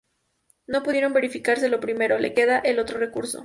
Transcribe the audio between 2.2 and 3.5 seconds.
quedaba el otro recurso.